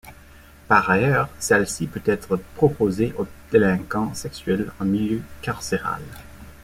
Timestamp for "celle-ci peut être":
1.37-2.35